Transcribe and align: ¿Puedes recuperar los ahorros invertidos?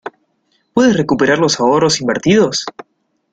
¿Puedes 0.73 0.97
recuperar 0.97 1.37
los 1.37 1.59
ahorros 1.59 2.01
invertidos? 2.01 2.65